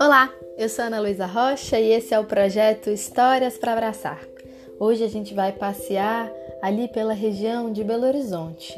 [0.00, 4.20] Olá, eu sou Ana Luísa Rocha e esse é o projeto Histórias para Abraçar.
[4.80, 6.32] Hoje a gente vai passear
[6.62, 8.74] ali pela região de Belo Horizonte,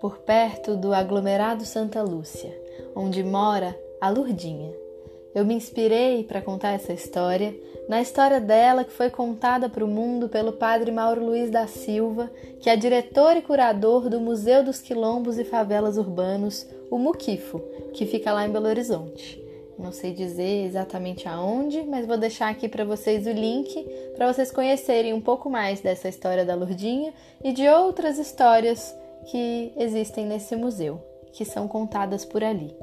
[0.00, 2.56] por perto do aglomerado Santa Lúcia,
[2.94, 4.89] onde mora a Lurdinha.
[5.34, 7.54] Eu me inspirei para contar essa história
[7.88, 12.30] na história dela que foi contada para o mundo pelo padre Mauro Luiz da Silva,
[12.60, 17.60] que é diretor e curador do Museu dos Quilombos e Favelas Urbanos, o Muquifo,
[17.92, 19.40] que fica lá em Belo Horizonte.
[19.78, 23.82] Não sei dizer exatamente aonde, mas vou deixar aqui para vocês o link
[24.14, 28.94] para vocês conhecerem um pouco mais dessa história da Lurdinha e de outras histórias
[29.30, 31.00] que existem nesse museu,
[31.32, 32.76] que são contadas por ali.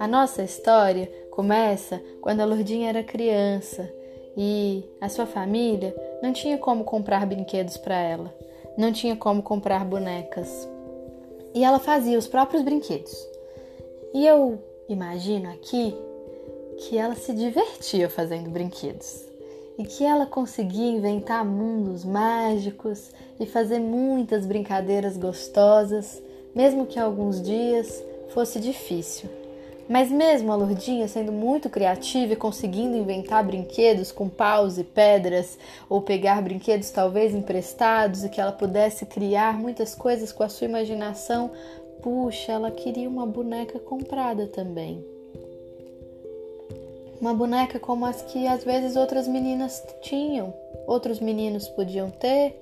[0.00, 3.92] A nossa história começa quando a Lourdinha era criança
[4.36, 8.32] e a sua família não tinha como comprar brinquedos para ela,
[8.78, 10.68] não tinha como comprar bonecas.
[11.52, 13.14] E ela fazia os próprios brinquedos.
[14.14, 15.94] E eu imagino aqui
[16.78, 19.24] que ela se divertia fazendo brinquedos
[19.76, 26.22] e que ela conseguia inventar mundos mágicos e fazer muitas brincadeiras gostosas,
[26.54, 29.43] mesmo que alguns dias fosse difícil.
[29.88, 35.58] Mas mesmo a Lourdinha sendo muito criativa e conseguindo inventar brinquedos com paus e pedras,
[35.88, 40.66] ou pegar brinquedos talvez emprestados e que ela pudesse criar muitas coisas com a sua
[40.66, 41.50] imaginação,
[42.02, 45.04] puxa, ela queria uma boneca comprada também.
[47.20, 50.52] Uma boneca como as que às vezes outras meninas tinham,
[50.86, 52.58] outros meninos podiam ter,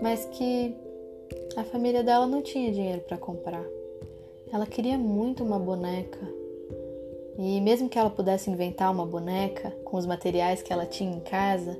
[0.00, 0.74] mas que
[1.56, 3.64] a família dela não tinha dinheiro para comprar.
[4.52, 6.18] Ela queria muito uma boneca.
[7.38, 11.20] E mesmo que ela pudesse inventar uma boneca com os materiais que ela tinha em
[11.20, 11.78] casa,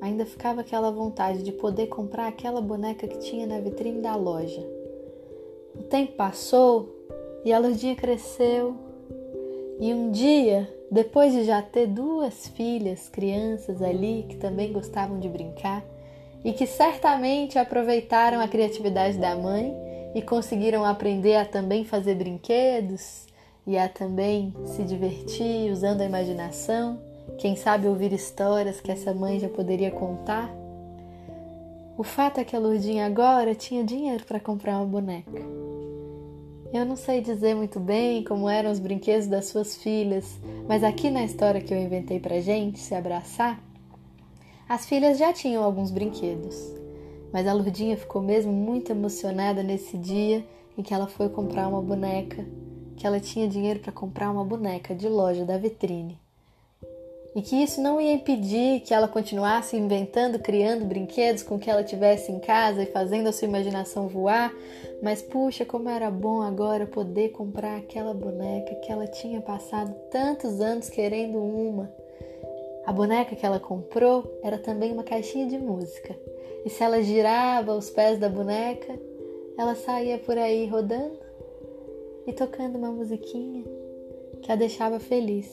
[0.00, 4.66] ainda ficava aquela vontade de poder comprar aquela boneca que tinha na vitrine da loja.
[5.74, 6.94] O tempo passou
[7.44, 8.74] e a Lourdinha cresceu.
[9.78, 15.28] E um dia, depois de já ter duas filhas, crianças ali que também gostavam de
[15.28, 15.84] brincar
[16.44, 19.85] e que certamente aproveitaram a criatividade da mãe,
[20.16, 23.26] e conseguiram aprender a também fazer brinquedos
[23.66, 26.98] e a também se divertir usando a imaginação,
[27.36, 30.50] quem sabe ouvir histórias que essa mãe já poderia contar.
[31.98, 35.42] O fato é que a Lourdinha agora tinha dinheiro para comprar uma boneca.
[36.72, 41.10] Eu não sei dizer muito bem como eram os brinquedos das suas filhas, mas aqui
[41.10, 43.60] na história que eu inventei pra gente, se abraçar,
[44.66, 46.75] as filhas já tinham alguns brinquedos.
[47.32, 50.44] Mas a Lurdinha ficou mesmo muito emocionada nesse dia
[50.76, 52.44] em que ela foi comprar uma boneca,
[52.96, 56.18] que ela tinha dinheiro para comprar uma boneca de loja da vitrine.
[57.34, 61.84] E que isso não ia impedir que ela continuasse inventando, criando brinquedos com que ela
[61.84, 64.54] tivesse em casa e fazendo a sua imaginação voar,
[65.02, 70.62] mas puxa, como era bom agora poder comprar aquela boneca que ela tinha passado tantos
[70.62, 71.92] anos querendo uma.
[72.86, 76.16] A boneca que ela comprou era também uma caixinha de música
[76.66, 78.98] e se ela girava os pés da boneca,
[79.56, 81.16] ela saía por aí rodando
[82.26, 83.62] e tocando uma musiquinha
[84.42, 85.48] que a deixava feliz.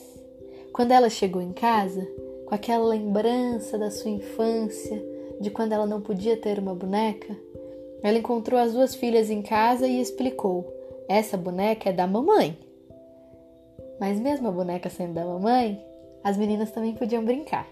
[0.72, 2.04] Quando ela chegou em casa,
[2.44, 5.00] com aquela lembrança da sua infância,
[5.40, 7.36] de quando ela não podia ter uma boneca,
[8.02, 10.66] ela encontrou as duas filhas em casa e explicou:
[11.08, 12.58] essa boneca é da mamãe.
[14.00, 15.80] Mas mesmo a boneca sendo da mamãe,
[16.24, 17.68] as meninas também podiam brincar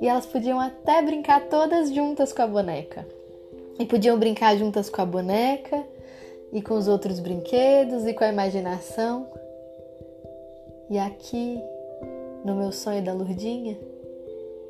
[0.00, 3.06] e elas podiam até brincar todas juntas com a boneca.
[3.78, 5.84] E podiam brincar juntas com a boneca
[6.52, 9.26] e com os outros brinquedos e com a imaginação.
[10.88, 11.60] E aqui,
[12.44, 13.78] no meu sonho da Lurdinha,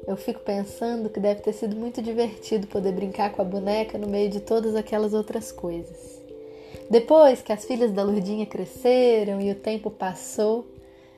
[0.06, 4.08] eu fico pensando que deve ter sido muito divertido poder brincar com a boneca no
[4.08, 6.20] meio de todas aquelas outras coisas.
[6.90, 10.66] Depois que as filhas da Lurdinha cresceram e o tempo passou,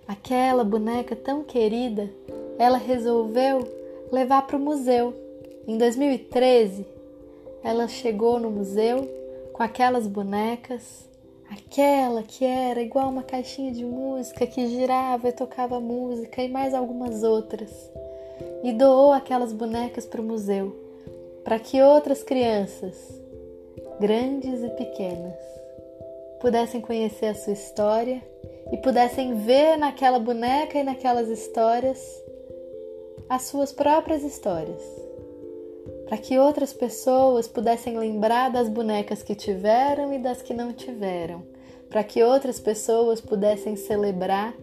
[0.06, 2.10] aquela boneca tão querida,
[2.58, 3.81] ela resolveu
[4.12, 5.14] levar para o museu.
[5.66, 6.86] Em 2013,
[7.64, 9.08] ela chegou no museu
[9.54, 11.08] com aquelas bonecas,
[11.50, 16.74] aquela que era igual uma caixinha de música que girava e tocava música e mais
[16.74, 17.90] algumas outras,
[18.62, 20.76] e doou aquelas bonecas para o museu,
[21.42, 23.18] para que outras crianças,
[23.98, 25.36] grandes e pequenas,
[26.38, 28.22] pudessem conhecer a sua história
[28.70, 32.21] e pudessem ver naquela boneca e naquelas histórias
[33.28, 34.82] as suas próprias histórias,
[36.06, 41.42] para que outras pessoas pudessem lembrar das bonecas que tiveram e das que não tiveram,
[41.88, 44.54] para que outras pessoas pudessem celebrar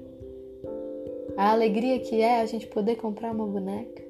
[1.38, 4.04] a alegria que é a gente poder comprar uma boneca,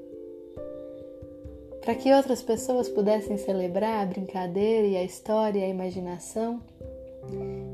[1.81, 6.61] para que outras pessoas pudessem celebrar a brincadeira e a história e a imaginação,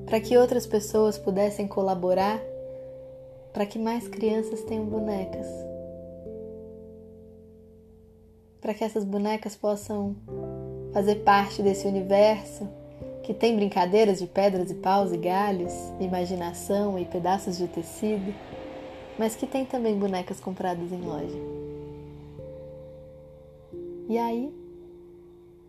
[0.06, 2.39] para que outras pessoas pudessem colaborar
[3.56, 5.48] para que mais crianças tenham bonecas,
[8.65, 10.15] para que essas bonecas possam
[10.91, 12.67] fazer parte desse universo
[13.21, 18.33] que tem brincadeiras de pedras e paus e galhos, imaginação e pedaços de tecido,
[19.19, 21.38] mas que tem também bonecas compradas em loja.
[24.09, 24.51] E aí,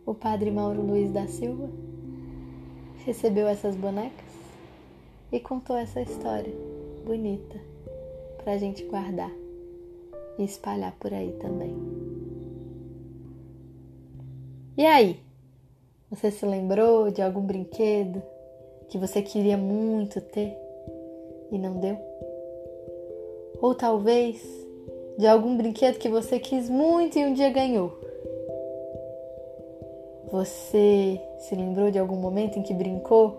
[0.07, 1.69] o padre Mauro Luiz da Silva
[3.05, 4.25] recebeu essas bonecas
[5.31, 6.55] e contou essa história
[7.05, 7.61] bonita
[8.43, 9.33] para a gente guardar
[10.39, 12.16] e espalhar por aí também.
[14.77, 15.19] E aí?
[16.11, 18.23] Você se lembrou de algum brinquedo
[18.89, 20.55] que você queria muito ter
[21.51, 21.97] e não deu?
[23.59, 24.43] Ou talvez
[25.17, 27.91] de algum brinquedo que você quis muito e um dia ganhou?
[30.31, 33.35] Você se lembrou de algum momento em que brincou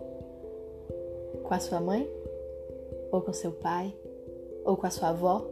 [1.44, 2.10] com a sua mãe?
[3.12, 3.94] Ou com seu pai?
[4.66, 5.46] Ou com a sua avó?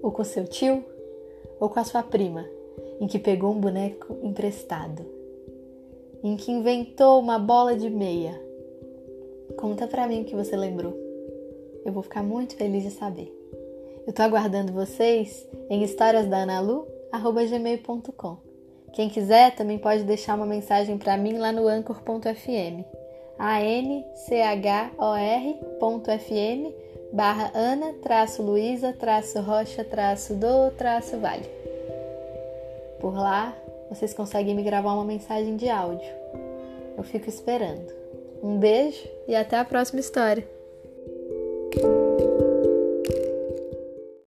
[0.00, 0.84] Ou com seu tio?
[1.58, 2.46] Ou com a sua prima,
[3.00, 5.18] em que pegou um boneco emprestado?
[6.22, 8.40] em que inventou uma bola de meia.
[9.56, 10.96] Conta pra mim o que você lembrou.
[11.84, 13.30] Eu vou ficar muito feliz de saber.
[14.06, 18.36] Eu tô aguardando vocês em historiasdanalu@gmail.com.
[18.92, 22.84] Quem quiser também pode deixar uma mensagem para mim lá no anchor.fm.
[23.38, 25.14] a n c h o
[27.14, 31.46] barra ana traço luísa traço rocha traço do traço vale.
[33.00, 33.56] Por lá
[33.88, 36.10] vocês conseguem me gravar uma mensagem de áudio.
[36.96, 37.92] Eu fico esperando.
[38.42, 40.57] Um beijo e até a próxima história.